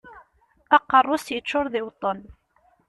Aqerru-s 0.75 1.25
yeččuṛ 1.35 1.65
d 1.71 1.73
iweṭṭen. 1.79 2.19